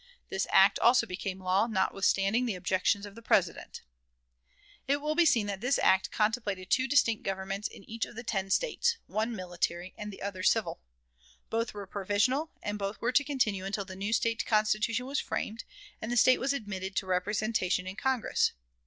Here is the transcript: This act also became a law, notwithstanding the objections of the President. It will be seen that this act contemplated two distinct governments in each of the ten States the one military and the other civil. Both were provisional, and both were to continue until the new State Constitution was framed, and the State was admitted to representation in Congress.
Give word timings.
This 0.29 0.47
act 0.49 0.79
also 0.79 1.05
became 1.05 1.39
a 1.39 1.43
law, 1.43 1.67
notwithstanding 1.67 2.47
the 2.47 2.55
objections 2.55 3.05
of 3.05 3.13
the 3.13 3.21
President. 3.21 3.83
It 4.87 4.99
will 4.99 5.13
be 5.13 5.27
seen 5.27 5.45
that 5.45 5.61
this 5.61 5.77
act 5.77 6.09
contemplated 6.09 6.71
two 6.71 6.87
distinct 6.87 7.21
governments 7.21 7.67
in 7.67 7.87
each 7.87 8.05
of 8.05 8.15
the 8.15 8.23
ten 8.23 8.49
States 8.49 8.97
the 9.07 9.13
one 9.13 9.35
military 9.35 9.93
and 9.99 10.11
the 10.11 10.23
other 10.23 10.41
civil. 10.41 10.81
Both 11.51 11.75
were 11.75 11.85
provisional, 11.85 12.49
and 12.63 12.79
both 12.79 12.99
were 12.99 13.11
to 13.11 13.23
continue 13.23 13.63
until 13.63 13.85
the 13.85 13.95
new 13.95 14.11
State 14.11 14.43
Constitution 14.43 15.05
was 15.05 15.19
framed, 15.19 15.65
and 16.01 16.11
the 16.11 16.17
State 16.17 16.39
was 16.39 16.51
admitted 16.51 16.95
to 16.95 17.05
representation 17.05 17.85
in 17.85 17.95
Congress. 17.95 18.53